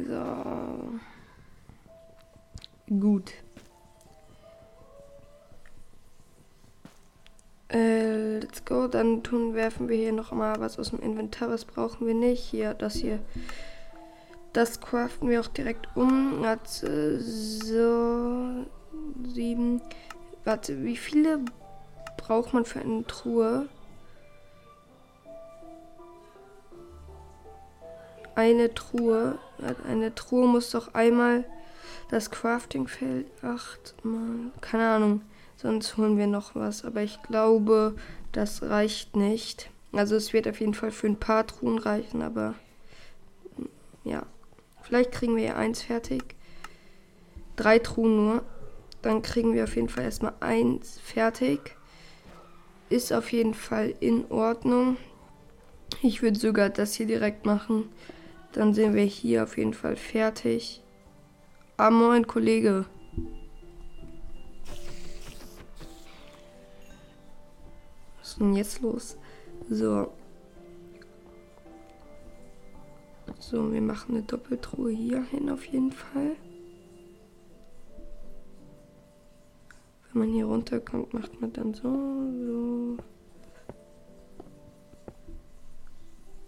So. 0.07 0.99
Gut. 2.89 3.33
Äh, 7.69 8.39
let's 8.39 8.63
go. 8.63 8.87
Dann 8.87 9.23
tun, 9.23 9.53
werfen 9.53 9.89
wir 9.89 9.97
hier 9.97 10.13
noch 10.13 10.31
mal 10.31 10.59
was 10.59 10.79
aus 10.79 10.91
dem 10.91 11.01
Inventar. 11.01 11.49
Was 11.49 11.65
brauchen 11.65 12.07
wir 12.07 12.13
nicht? 12.13 12.41
Hier, 12.41 12.73
das 12.73 12.95
hier. 12.95 13.19
Das 14.53 14.79
craften 14.79 15.29
wir 15.29 15.41
auch 15.41 15.47
direkt 15.47 15.89
um. 15.95 16.45
Hat 16.45 16.67
so 16.69 18.65
sieben. 19.25 19.81
Warte, 20.45 20.83
wie 20.85 20.95
viele 20.95 21.41
braucht 22.15 22.53
man 22.53 22.63
für 22.63 22.79
eine 22.79 23.05
Truhe? 23.05 23.67
Eine 28.37 28.71
Truhe. 28.71 29.39
Eine 29.87 30.13
Truhe 30.13 30.47
muss 30.47 30.69
doch 30.69 30.93
einmal 30.93 31.43
das 32.11 32.29
Crafting-Feld 32.29 33.25
achtmal. 33.41 34.51
Keine 34.61 34.87
Ahnung. 34.87 35.21
Sonst 35.55 35.97
holen 35.97 36.19
wir 36.19 36.27
noch 36.27 36.53
was. 36.53 36.85
Aber 36.85 37.01
ich 37.01 37.19
glaube, 37.23 37.95
das 38.33 38.61
reicht 38.61 39.15
nicht. 39.15 39.71
Also 39.91 40.15
es 40.15 40.33
wird 40.33 40.47
auf 40.47 40.59
jeden 40.59 40.75
Fall 40.75 40.91
für 40.91 41.07
ein 41.07 41.19
paar 41.19 41.47
Truhen 41.47 41.79
reichen, 41.79 42.21
aber 42.21 42.53
ja. 44.03 44.21
Vielleicht 44.83 45.13
kriegen 45.13 45.35
wir 45.35 45.43
ja 45.43 45.55
eins 45.55 45.81
fertig. 45.81 46.35
Drei 47.55 47.79
Truhen 47.79 48.17
nur. 48.17 48.43
Dann 49.01 49.23
kriegen 49.23 49.55
wir 49.55 49.63
auf 49.63 49.75
jeden 49.75 49.89
Fall 49.89 50.03
erstmal 50.03 50.33
eins 50.41 50.99
fertig. 50.99 51.75
Ist 52.89 53.11
auf 53.11 53.31
jeden 53.31 53.55
Fall 53.55 53.95
in 53.99 54.29
Ordnung. 54.29 54.97
Ich 56.03 56.21
würde 56.21 56.37
sogar 56.37 56.69
das 56.69 56.93
hier 56.93 57.07
direkt 57.07 57.47
machen. 57.47 57.89
Dann 58.57 58.73
sind 58.73 58.95
wir 58.95 59.03
hier 59.03 59.43
auf 59.43 59.55
jeden 59.55 59.75
Fall 59.75 59.95
fertig. 59.95 60.81
Ah, 61.77 61.91
moin, 61.91 62.25
Kollege. 62.25 62.85
Was 68.17 68.29
ist 68.29 68.39
denn 68.39 68.55
jetzt 68.55 68.81
los? 68.81 69.15
So. 69.69 70.11
So, 73.37 73.71
wir 73.71 73.79
machen 73.79 74.15
eine 74.15 74.23
Doppeltruhe 74.23 74.89
hier 74.89 75.21
hin 75.25 75.51
auf 75.51 75.63
jeden 75.65 75.91
Fall. 75.91 76.35
Wenn 80.11 80.19
man 80.19 80.29
hier 80.29 80.45
runterkommt, 80.47 81.13
macht 81.13 81.39
man 81.39 81.53
dann 81.53 81.75
so, 81.75 81.83
so. 81.83 82.97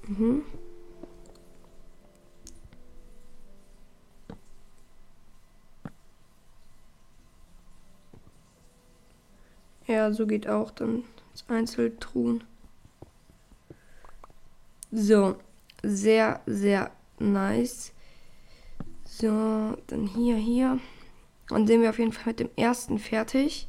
Mhm. 0.08 0.44
Ja, 9.90 10.14
so 10.14 10.28
geht 10.28 10.48
auch 10.48 10.70
dann 10.70 11.04
Einzeltruhen. 11.48 12.44
So, 14.92 15.36
sehr, 15.82 16.42
sehr 16.46 16.92
nice. 17.18 17.92
So, 19.04 19.76
dann 19.88 20.06
hier, 20.06 20.36
hier. 20.36 20.80
Und 21.50 21.66
sind 21.66 21.82
wir 21.82 21.90
auf 21.90 21.98
jeden 21.98 22.12
Fall 22.12 22.28
mit 22.28 22.40
dem 22.40 22.52
ersten 22.56 23.00
fertig. 23.00 23.68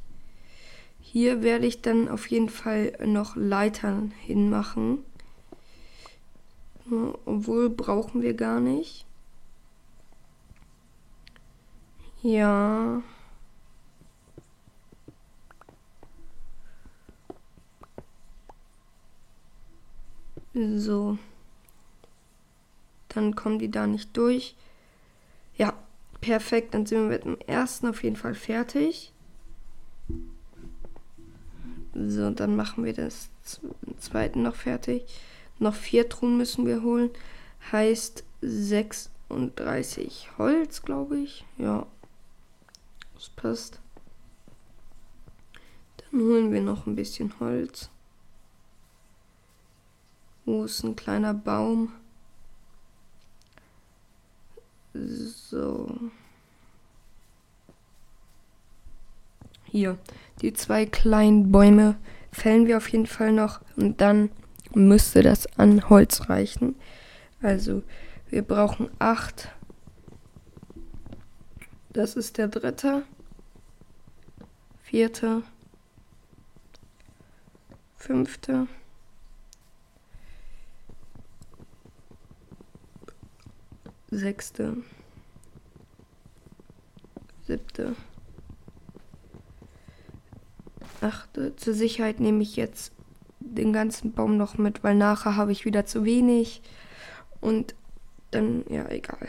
Hier 1.00 1.42
werde 1.42 1.66
ich 1.66 1.80
dann 1.80 2.06
auf 2.10 2.26
jeden 2.26 2.50
Fall 2.50 2.98
noch 3.02 3.34
Leitern 3.34 4.12
hinmachen. 4.20 4.98
Obwohl 7.24 7.70
brauchen 7.70 8.20
wir 8.20 8.34
gar 8.34 8.60
nicht. 8.60 9.06
Ja. 12.20 13.02
So. 20.60 21.18
Dann 23.08 23.34
kommen 23.34 23.58
die 23.58 23.70
da 23.70 23.86
nicht 23.86 24.16
durch. 24.16 24.54
Ja, 25.56 25.74
perfekt. 26.20 26.74
Dann 26.74 26.86
sind 26.86 27.02
wir 27.02 27.08
mit 27.08 27.24
dem 27.24 27.38
ersten 27.46 27.86
auf 27.88 28.02
jeden 28.02 28.16
Fall 28.16 28.34
fertig. 28.34 29.12
So, 31.94 32.30
dann 32.30 32.56
machen 32.56 32.84
wir 32.84 32.92
das 32.92 33.30
zweiten 33.98 34.42
noch 34.42 34.54
fertig. 34.54 35.04
Noch 35.58 35.74
vier 35.74 36.08
Truhen 36.08 36.36
müssen 36.36 36.66
wir 36.66 36.82
holen. 36.82 37.10
Heißt 37.72 38.24
36 38.42 40.30
Holz, 40.38 40.82
glaube 40.82 41.18
ich. 41.18 41.44
Ja. 41.58 41.86
Das 43.14 43.28
passt. 43.30 43.80
Dann 45.96 46.20
holen 46.20 46.52
wir 46.52 46.62
noch 46.62 46.86
ein 46.86 46.96
bisschen 46.96 47.38
Holz. 47.40 47.90
Wo 50.50 50.64
ist 50.64 50.82
ein 50.82 50.96
kleiner 50.96 51.32
Baum? 51.32 51.92
So. 54.92 56.10
Hier. 59.62 59.96
Die 60.42 60.52
zwei 60.52 60.86
kleinen 60.86 61.52
Bäume 61.52 61.96
fällen 62.32 62.66
wir 62.66 62.78
auf 62.78 62.88
jeden 62.88 63.06
Fall 63.06 63.30
noch 63.30 63.60
und 63.76 64.00
dann 64.00 64.28
müsste 64.74 65.22
das 65.22 65.46
an 65.56 65.88
Holz 65.88 66.28
reichen. 66.28 66.74
Also 67.42 67.84
wir 68.28 68.42
brauchen 68.42 68.90
acht. 68.98 69.52
Das 71.90 72.16
ist 72.16 72.38
der 72.38 72.48
dritte. 72.48 73.04
Vierte. 74.82 75.44
Fünfte. 77.94 78.66
Sechste. 84.10 84.78
Siebte. 87.46 87.94
Achte. 91.00 91.54
Zur 91.56 91.74
Sicherheit 91.74 92.20
nehme 92.20 92.42
ich 92.42 92.56
jetzt 92.56 92.92
den 93.38 93.72
ganzen 93.72 94.12
Baum 94.12 94.36
noch 94.36 94.58
mit, 94.58 94.84
weil 94.84 94.94
nachher 94.94 95.36
habe 95.36 95.52
ich 95.52 95.64
wieder 95.64 95.86
zu 95.86 96.04
wenig. 96.04 96.62
Und 97.40 97.74
dann, 98.30 98.64
ja, 98.68 98.88
egal. 98.88 99.28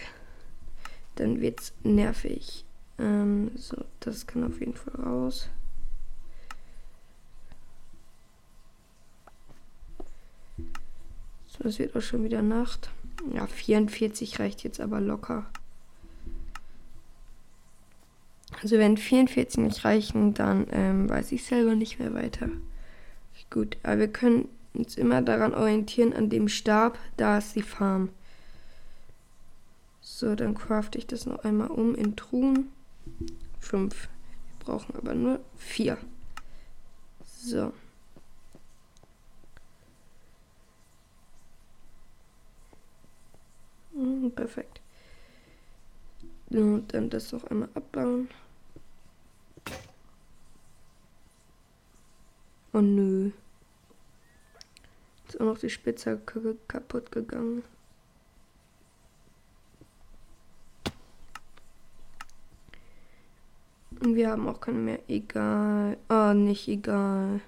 Dann 1.15 1.41
wird 1.41 1.59
es 1.59 1.73
nervig. 1.83 2.65
Ähm, 2.97 3.51
so, 3.55 3.85
das 3.99 4.27
kann 4.27 4.43
auf 4.43 4.59
jeden 4.59 4.75
Fall 4.75 4.95
raus. 5.01 5.49
So, 11.47 11.67
es 11.67 11.79
wird 11.79 11.95
auch 11.95 12.01
schon 12.01 12.23
wieder 12.23 12.41
Nacht. 12.41 12.89
Ja, 13.33 13.47
44 13.47 14.39
reicht 14.39 14.63
jetzt 14.63 14.79
aber 14.79 14.99
locker. 14.99 15.45
Also 18.61 18.77
wenn 18.77 18.97
44 18.97 19.63
nicht 19.63 19.85
reichen, 19.85 20.33
dann 20.33 20.67
ähm, 20.71 21.09
weiß 21.09 21.31
ich 21.31 21.43
selber 21.43 21.75
nicht 21.75 21.99
mehr 21.99 22.13
weiter. 22.13 22.49
Gut, 23.49 23.77
aber 23.83 23.99
wir 23.99 24.07
können 24.07 24.47
uns 24.73 24.95
immer 24.95 25.21
daran 25.21 25.53
orientieren, 25.53 26.13
an 26.13 26.29
dem 26.29 26.47
Stab, 26.47 26.97
da 27.17 27.37
ist 27.37 27.55
die 27.55 27.61
Farm. 27.61 28.09
So, 29.99 30.35
dann 30.35 30.55
crafte 30.55 30.97
ich 30.97 31.07
das 31.07 31.25
noch 31.25 31.43
einmal 31.43 31.67
um 31.67 31.95
in 31.95 32.15
Truhen. 32.15 32.69
Fünf. 33.59 34.07
Wir 34.59 34.65
brauchen 34.65 34.95
aber 34.95 35.13
nur 35.15 35.39
vier. 35.57 35.97
So. 37.25 37.73
Mhm, 44.01 44.31
perfekt. 44.31 44.81
Und 46.49 46.87
dann 46.93 47.09
das 47.09 47.31
noch 47.31 47.43
einmal 47.45 47.69
abbauen. 47.75 48.29
Oh 52.73 52.81
nö. 52.81 53.31
Ist 55.27 55.39
auch 55.39 55.45
noch 55.45 55.59
die 55.59 55.69
Spitzhacke 55.69 56.57
kaputt 56.67 57.11
gegangen. 57.11 57.63
Und 63.99 64.15
wir 64.15 64.31
haben 64.31 64.47
auch 64.47 64.59
keine 64.59 64.79
mehr. 64.79 64.99
Egal. 65.07 65.97
Oh, 66.09 66.33
nicht 66.33 66.67
egal. 66.67 67.41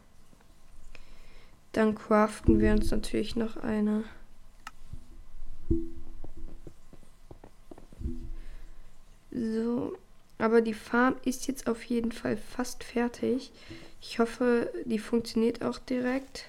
Dann 1.71 1.95
craften 1.95 2.59
wir 2.59 2.73
uns 2.73 2.91
natürlich 2.91 3.35
noch 3.35 3.57
eine. 3.57 4.03
So, 9.35 9.97
aber 10.37 10.61
die 10.61 10.75
Farm 10.75 11.15
ist 11.25 11.47
jetzt 11.47 11.67
auf 11.67 11.83
jeden 11.85 12.11
Fall 12.11 12.37
fast 12.37 12.83
fertig. 12.83 13.51
Ich 13.99 14.19
hoffe, 14.19 14.71
die 14.85 14.99
funktioniert 14.99 15.63
auch 15.63 15.79
direkt. 15.79 16.45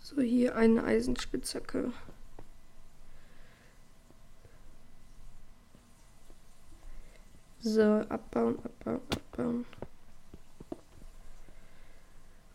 So, 0.00 0.22
hier 0.22 0.56
eine 0.56 0.84
Eisenspitzhacke. 0.84 1.92
So, 7.60 7.82
abbauen, 7.82 8.58
abbauen, 8.64 9.00
abbauen. 9.10 9.66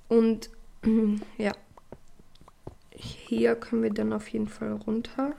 Und 0.09 0.49
ja, 1.37 1.51
hier 2.89 3.55
können 3.55 3.83
wir 3.83 3.93
dann 3.93 4.13
auf 4.13 4.27
jeden 4.29 4.47
Fall 4.47 4.73
runter. 4.73 5.35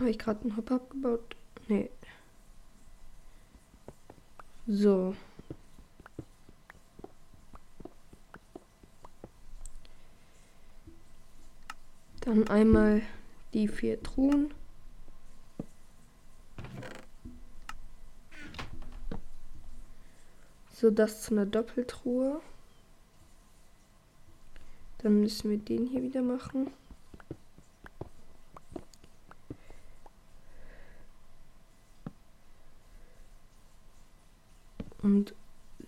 Habe 0.00 0.08
ich 0.08 0.18
gerade 0.18 0.40
einen 0.40 0.56
Hopper 0.56 0.76
abgebaut? 0.76 1.36
Nee. 1.68 1.90
So. 4.66 5.14
Dann 12.22 12.48
einmal 12.48 13.02
die 13.52 13.68
vier 13.68 14.02
Truhen. 14.02 14.54
So, 20.72 20.90
das 20.90 21.24
zu 21.24 21.34
einer 21.34 21.44
Doppeltruhe. 21.44 22.40
Dann 25.02 25.20
müssen 25.20 25.50
wir 25.50 25.58
den 25.58 25.86
hier 25.86 26.02
wieder 26.02 26.22
machen. 26.22 26.70
Und 35.10 35.34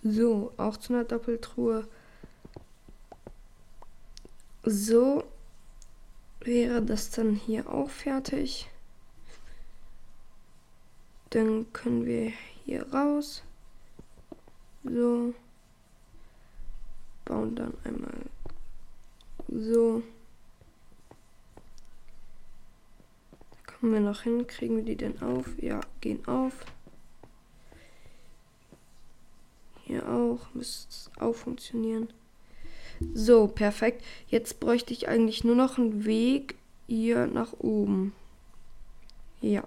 so, 0.02 0.52
auch 0.56 0.76
zu 0.78 0.92
einer 0.92 1.04
Doppeltruhe. 1.04 1.86
So 4.64 5.22
wäre 6.40 6.82
das 6.82 7.10
dann 7.10 7.36
hier 7.36 7.70
auch 7.70 7.88
fertig. 7.88 8.68
Dann 11.30 11.72
können 11.72 12.04
wir 12.04 12.32
hier 12.64 12.92
raus. 12.92 13.44
So. 14.82 15.34
Bauen 17.24 17.54
dann 17.54 17.74
einmal 17.84 18.12
so. 19.46 20.02
Kommen 23.68 23.92
wir 23.92 24.00
noch 24.00 24.22
hin. 24.22 24.48
Kriegen 24.48 24.78
wir 24.78 24.84
die 24.84 24.96
denn 24.96 25.22
auf? 25.22 25.46
Ja, 25.62 25.80
gehen 26.00 26.26
auf. 26.26 26.66
Hier 29.92 30.08
auch. 30.08 30.54
Müsste 30.54 31.10
auch 31.20 31.34
funktionieren. 31.34 32.08
So, 33.12 33.46
perfekt. 33.46 34.02
Jetzt 34.26 34.58
bräuchte 34.58 34.94
ich 34.94 35.06
eigentlich 35.06 35.44
nur 35.44 35.54
noch 35.54 35.76
einen 35.76 36.06
Weg 36.06 36.56
hier 36.86 37.26
nach 37.26 37.52
oben. 37.58 38.14
Ja. 39.42 39.64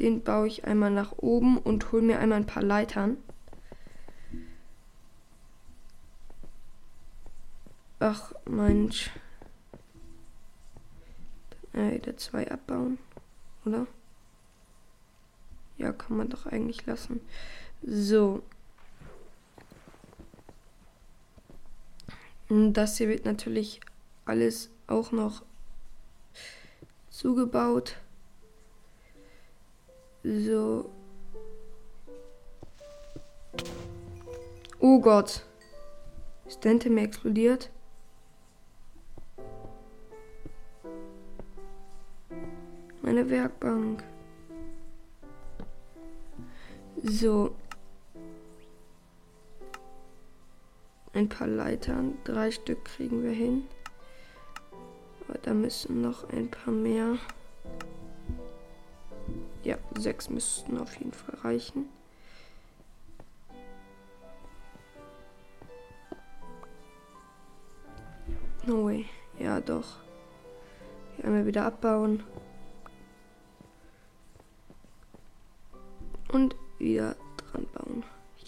Den 0.00 0.24
baue 0.24 0.48
ich 0.48 0.64
einmal 0.64 0.90
nach 0.90 1.12
oben 1.18 1.56
und 1.56 1.92
hole 1.92 2.02
mir 2.02 2.18
einmal 2.18 2.38
ein 2.38 2.46
paar 2.46 2.64
Leitern. 2.64 3.16
Ach, 8.00 8.32
Mensch. 8.44 9.12
Äh, 11.74 11.92
wieder 11.92 12.16
zwei 12.16 12.50
abbauen, 12.50 12.98
oder? 13.64 13.86
Ja, 15.78 15.92
kann 15.92 16.16
man 16.16 16.28
doch 16.28 16.46
eigentlich 16.46 16.84
lassen. 16.86 17.20
So. 17.82 18.42
Das 22.54 22.98
hier 22.98 23.08
wird 23.08 23.24
natürlich 23.24 23.80
alles 24.26 24.68
auch 24.86 25.10
noch 25.10 25.42
zugebaut. 27.08 27.96
So. 30.22 30.90
Oh 34.80 35.00
Gott. 35.00 35.46
Ist 36.46 36.62
Dente 36.62 36.90
mir 36.90 37.04
explodiert? 37.04 37.70
Meine 43.00 43.30
Werkbank. 43.30 44.04
So. 47.02 47.54
Ein 51.14 51.28
paar 51.28 51.46
Leitern. 51.46 52.18
Drei 52.24 52.50
Stück 52.50 52.84
kriegen 52.84 53.22
wir 53.22 53.32
hin. 53.32 53.64
Aber 55.28 55.38
da 55.38 55.54
müssen 55.54 56.00
noch 56.00 56.28
ein 56.30 56.50
paar 56.50 56.72
mehr. 56.72 57.16
Ja, 59.62 59.78
sechs 59.96 60.28
müssten 60.28 60.78
auf 60.78 60.96
jeden 60.96 61.12
Fall 61.12 61.36
reichen. 61.42 61.88
No 68.66 68.84
way. 68.84 69.06
Ja, 69.38 69.60
doch. 69.60 69.98
Hier 71.16 71.26
einmal 71.26 71.46
wieder 71.46 71.64
abbauen. 71.64 72.22
Und 76.32 76.56
wieder. 76.78 77.16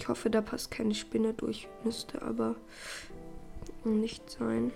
Ich 0.05 0.09
hoffe, 0.11 0.29
da 0.29 0.43
passt 0.43 0.71
keine 0.71 0.95
Spinne 0.95 1.33
durch. 1.33 1.67
Müsste 1.83 2.21
aber 2.21 2.57
nicht 3.85 4.29
sein. 4.29 4.71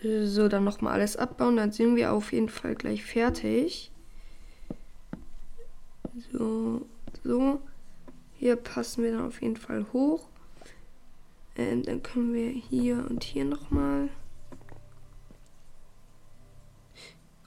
So, 0.00 0.46
dann 0.46 0.62
nochmal 0.62 0.92
alles 0.92 1.16
abbauen. 1.16 1.56
Dann 1.56 1.72
sind 1.72 1.96
wir 1.96 2.12
auf 2.12 2.32
jeden 2.32 2.48
Fall 2.48 2.76
gleich 2.76 3.02
fertig. 3.02 3.90
So, 6.30 6.86
so. 7.24 7.60
Hier 8.34 8.54
passen 8.54 9.02
wir 9.02 9.14
dann 9.14 9.26
auf 9.26 9.42
jeden 9.42 9.56
Fall 9.56 9.84
hoch. 9.92 10.28
Ähm, 11.56 11.82
dann 11.82 12.04
können 12.04 12.32
wir 12.32 12.50
hier 12.50 13.04
und 13.10 13.24
hier 13.24 13.46
nochmal. 13.46 14.10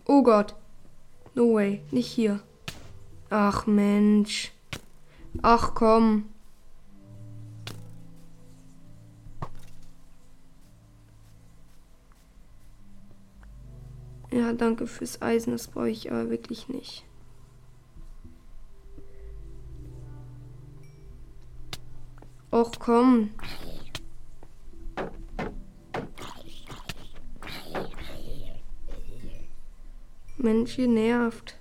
Oh 0.03 0.21
Gott. 0.21 0.53
No 1.33 1.53
way. 1.53 1.81
Nicht 1.91 2.11
hier. 2.11 2.41
Ach 3.29 3.65
Mensch. 3.67 4.52
Ach 5.41 5.73
komm. 5.73 6.25
Ja, 14.31 14.51
danke 14.53 14.87
fürs 14.87 15.21
Eisen, 15.21 15.51
das 15.51 15.67
brauche 15.67 15.89
ich 15.89 16.11
aber 16.11 16.29
wirklich 16.29 16.67
nicht. 16.67 17.05
Och 22.49 22.71
komm. 22.79 23.31
Mensch, 30.37 30.77
ihr 30.77 30.87
nervt. 30.87 31.59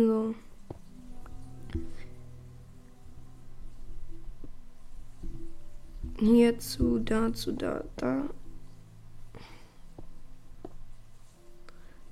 So. 0.00 0.34
Hierzu, 6.18 7.00
dazu, 7.00 7.52
da, 7.52 7.84
da. 7.96 8.30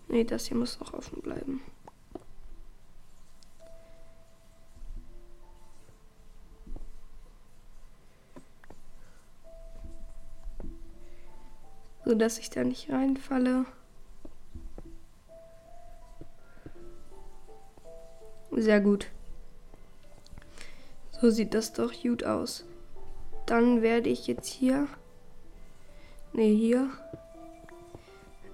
Nee, 0.09 0.25
das 0.25 0.47
hier 0.47 0.59
muss 0.59 0.79
noch 0.81 0.93
offen 0.93 1.23
bleiben. 1.23 1.63
So 12.05 12.15
dass 12.15 12.39
ich 12.39 12.51
da 12.51 12.65
nicht 12.65 12.91
reinfalle. 12.91 13.65
Sehr 18.59 18.81
gut. 18.81 19.07
So 21.13 21.31
sieht 21.31 21.55
das 21.55 21.73
doch 21.75 21.93
gut 22.03 22.25
aus. 22.25 22.65
Dann 23.47 23.83
werde 23.83 24.09
ich 24.09 24.27
jetzt 24.27 24.49
hier. 24.49 24.89
Ne, 26.33 26.43
hier. 26.43 26.91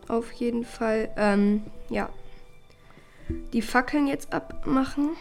Auf 0.07 0.31
jeden 0.33 0.67
Fall, 0.67 1.09
ähm, 1.17 1.65
ja. 1.89 2.11
Die 3.55 3.63
Fackeln 3.63 4.07
jetzt 4.07 4.31
abmachen. 4.35 5.17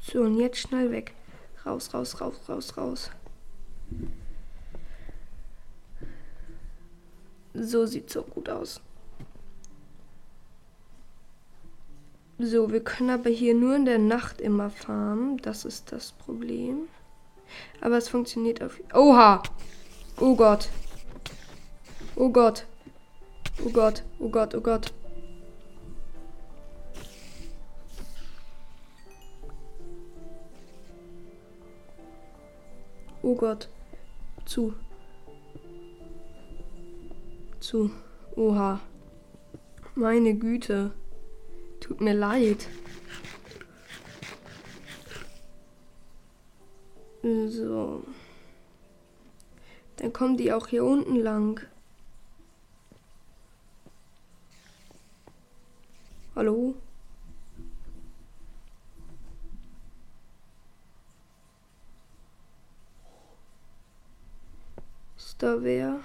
So, 0.00 0.20
und 0.20 0.38
jetzt 0.38 0.58
schnell 0.58 0.92
weg 0.92 1.12
raus, 1.74 1.92
raus, 1.92 2.20
raus, 2.20 2.40
raus, 2.48 2.76
raus. 2.76 3.10
So 7.52 7.86
sieht 7.86 8.10
so 8.10 8.22
gut 8.22 8.48
aus. 8.48 8.80
So, 12.38 12.72
wir 12.72 12.82
können 12.82 13.10
aber 13.10 13.30
hier 13.30 13.54
nur 13.54 13.76
in 13.76 13.84
der 13.84 13.98
Nacht 13.98 14.40
immer 14.40 14.70
farmen. 14.70 15.36
Das 15.38 15.64
ist 15.64 15.92
das 15.92 16.12
Problem. 16.12 16.88
Aber 17.80 17.96
es 17.96 18.08
funktioniert 18.08 18.62
auf... 18.62 18.80
Oha! 18.92 19.42
Oh 20.18 20.34
Gott. 20.34 20.68
Oh 22.16 22.28
Gott. 22.30 22.66
Oh 23.64 23.70
Gott, 23.70 24.02
oh 24.18 24.28
Gott, 24.28 24.54
oh 24.54 24.60
Gott. 24.60 24.93
Oh 33.34 33.36
Gott. 33.36 33.68
Zu. 34.46 34.74
Zu. 37.58 37.90
Oha. 38.36 38.78
Meine 39.96 40.36
Güte. 40.36 40.92
Tut 41.80 42.00
mir 42.00 42.14
leid. 42.14 42.68
So. 47.22 48.04
Dann 49.96 50.12
kommen 50.12 50.36
die 50.36 50.52
auch 50.52 50.68
hier 50.68 50.84
unten 50.84 51.16
lang. 51.16 51.60
Hallo? 56.36 56.76
Da 65.44 65.62
wer? 65.62 66.00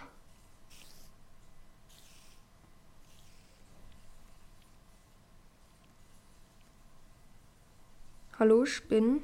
Hallo, 8.37 8.65
Spinnen? 8.65 9.21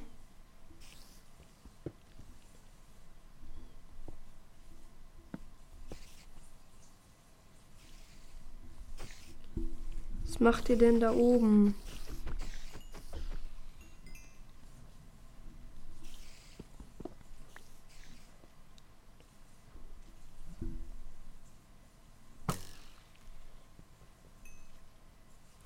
Was 10.24 10.40
macht 10.40 10.70
ihr 10.70 10.78
denn 10.78 11.02
da 11.02 11.12
oben? 11.12 11.76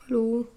Hallo? 0.09 0.47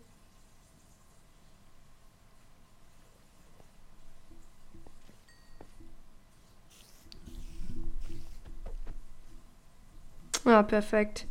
Ah, 10.52 10.62
perfekt. 10.62 11.26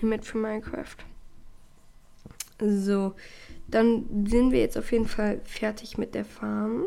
Limit 0.00 0.24
für 0.24 0.38
Minecraft. 0.38 0.96
So, 2.58 3.14
dann 3.68 4.26
sind 4.26 4.50
wir 4.50 4.60
jetzt 4.60 4.78
auf 4.78 4.92
jeden 4.92 5.06
Fall 5.06 5.42
fertig 5.44 5.98
mit 5.98 6.14
der 6.14 6.24
Farm. 6.24 6.86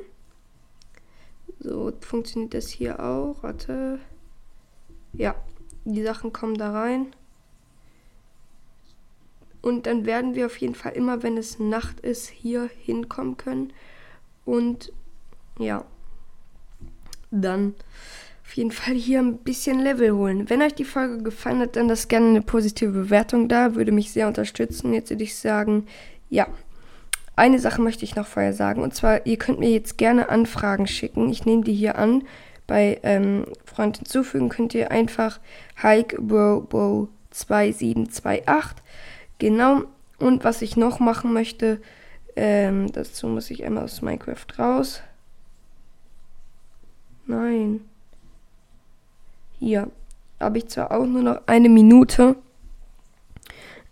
So, 1.60 1.94
funktioniert 2.02 2.56
das 2.56 2.70
hier 2.70 3.00
auch? 3.00 3.44
Warte. 3.44 4.00
Ja, 5.14 5.36
die 5.84 6.02
Sachen 6.02 6.34
kommen 6.34 6.56
da 6.56 6.72
rein. 6.72 7.14
Und 9.62 9.86
dann 9.86 10.08
werden 10.08 10.34
wir 10.34 10.48
auf 10.48 10.58
jeden 10.58 10.74
Fall 10.74 10.94
immer, 10.94 11.22
wenn 11.22 11.38
es 11.38 11.60
Nacht 11.60 12.00
ist, 12.00 12.30
hier 12.30 12.68
hinkommen 12.80 13.38
können. 13.38 13.74
Und 14.44 14.92
ja, 15.60 15.86
dann 17.30 17.76
auf 18.46 18.54
jeden 18.54 18.72
Fall 18.72 18.94
hier 18.94 19.20
ein 19.20 19.40
bisschen 19.40 19.80
Level 19.80 20.14
holen. 20.14 20.50
Wenn 20.50 20.62
euch 20.62 20.76
die 20.76 20.86
Folge 20.86 21.24
gefallen 21.24 21.60
hat, 21.62 21.76
dann 21.76 21.90
lasst 21.90 22.10
gerne 22.10 22.30
eine 22.30 22.44
positive 22.44 22.92
Bewertung 22.92 23.50
da, 23.50 23.74
würde 23.76 23.92
mich 23.92 24.12
sehr 24.12 24.28
unterstützen. 24.28 24.94
Jetzt 24.94 25.10
würde 25.10 25.24
ich 25.24 25.36
sagen, 25.36 25.88
ja. 26.30 26.48
Eine 27.36 27.58
Sache 27.60 27.82
möchte 27.82 28.06
ich 28.06 28.16
noch 28.16 28.28
vorher 28.28 28.54
sagen, 28.54 28.82
und 28.82 28.96
zwar, 28.96 29.26
ihr 29.26 29.36
könnt 29.38 29.60
mir 29.60 29.72
jetzt 29.72 29.98
gerne 29.98 30.30
Anfragen 30.30 30.88
schicken. 30.88 31.30
Ich 31.30 31.46
nehme 31.46 31.64
die 31.64 31.74
hier 31.74 31.98
an. 31.98 32.24
Bei 32.66 32.98
ähm, 33.04 33.46
Freund 33.66 33.98
hinzufügen 33.98 34.48
könnt 34.48 34.74
ihr 34.74 34.90
einfach 34.90 35.42
HikeBroBro2728. 35.82 38.76
Genau. 39.40 39.82
Und 40.18 40.46
was 40.46 40.62
ich 40.62 40.78
noch 40.78 41.02
machen 41.02 41.34
möchte, 41.34 41.82
ähm, 42.38 42.90
dazu 42.94 43.28
muss 43.28 43.52
ich 43.52 43.66
einmal 43.66 43.84
aus 43.84 44.02
Minecraft 44.02 44.46
raus. 44.58 45.02
Nein. 47.26 47.82
Hier 49.60 49.90
habe 50.40 50.58
ich 50.58 50.68
zwar 50.68 50.92
auch 50.92 51.06
nur 51.06 51.22
noch 51.22 51.42
eine 51.46 51.70
Minute, 51.70 52.36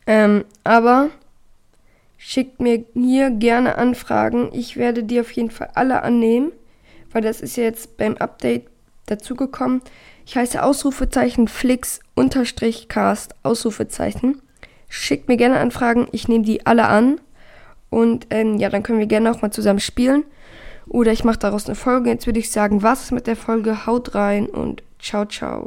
ähm, 0.05 0.45
aber 0.63 1.09
schickt 2.17 2.59
mir 2.59 2.83
hier 2.93 3.31
gerne 3.31 3.77
Anfragen. 3.77 4.49
Ich 4.53 4.77
werde 4.77 5.03
die 5.03 5.19
auf 5.19 5.31
jeden 5.31 5.51
Fall 5.51 5.69
alle 5.75 6.01
annehmen, 6.03 6.51
weil 7.11 7.21
das 7.21 7.41
ist 7.41 7.55
jetzt 7.55 7.97
beim 7.97 8.17
Update 8.17 8.67
dazugekommen. 9.05 9.81
Ich 10.25 10.37
heiße 10.37 10.63
Ausrufezeichen 10.63 11.47
Flix 11.47 11.99
unterstrich 12.15 12.87
Cast 12.87 13.35
Ausrufezeichen. 13.43 14.41
Schickt 14.87 15.27
mir 15.27 15.37
gerne 15.37 15.59
Anfragen, 15.59 16.07
ich 16.11 16.27
nehme 16.27 16.45
die 16.45 16.65
alle 16.65 16.87
an. 16.87 17.19
Und 17.89 18.27
ähm, 18.29 18.57
ja, 18.57 18.69
dann 18.69 18.83
können 18.83 18.99
wir 18.99 19.05
gerne 19.05 19.31
auch 19.31 19.41
mal 19.41 19.51
zusammen 19.51 19.79
spielen. 19.79 20.23
Oder 20.87 21.11
ich 21.11 21.23
mache 21.23 21.39
daraus 21.39 21.65
eine 21.65 21.75
Folge. 21.75 22.09
Jetzt 22.09 22.25
würde 22.25 22.39
ich 22.39 22.51
sagen, 22.51 22.83
was 22.83 23.03
ist 23.03 23.11
mit 23.11 23.27
der 23.27 23.35
Folge? 23.35 23.85
Haut 23.85 24.15
rein 24.15 24.47
und 24.47 24.83
ciao, 25.03 25.25
ciao. 25.25 25.61